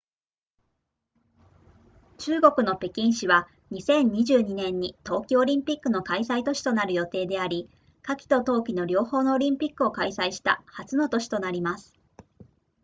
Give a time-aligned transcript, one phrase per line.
[2.17, 7.69] 中国の北京市は2022年に冬季オリンピックの開催都市となる予定であり
[8.01, 11.93] 夏季と冬季の両方のオリンピックを開催した初の都市となります